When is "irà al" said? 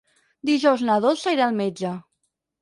1.37-1.55